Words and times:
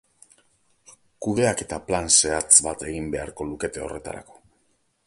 Kudeaketa 1.25 1.79
plan 1.91 2.09
zehatz 2.15 2.51
bat 2.69 2.87
egin 2.89 3.13
beharko 3.19 3.49
lukete 3.53 3.87
horretarako. 3.89 4.43